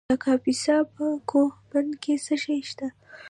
د 0.09 0.13
کاپیسا 0.25 0.77
په 0.93 1.05
کوه 1.29 1.49
بند 1.69 1.91
کې 2.01 2.13
څه 2.25 2.35
شی 2.43 2.59
شته؟ 2.69 2.87